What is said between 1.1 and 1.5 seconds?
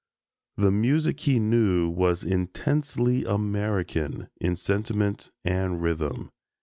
he